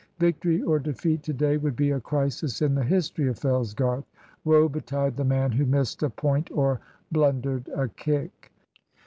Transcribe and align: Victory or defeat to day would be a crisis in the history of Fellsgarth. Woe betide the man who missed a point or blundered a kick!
Victory 0.17 0.63
or 0.63 0.79
defeat 0.79 1.21
to 1.21 1.31
day 1.33 1.57
would 1.57 1.75
be 1.75 1.91
a 1.91 1.99
crisis 1.99 2.63
in 2.63 2.73
the 2.73 2.83
history 2.83 3.27
of 3.27 3.37
Fellsgarth. 3.37 4.05
Woe 4.43 4.67
betide 4.67 5.15
the 5.15 5.23
man 5.23 5.51
who 5.51 5.63
missed 5.63 6.01
a 6.01 6.09
point 6.09 6.49
or 6.49 6.79
blundered 7.11 7.67
a 7.75 7.87
kick! 7.87 8.51